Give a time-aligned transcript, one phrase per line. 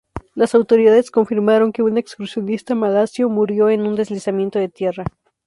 [0.33, 5.03] Las autoridades confirmaron que un excursionista malasio murió en un deslizamiento de tierra.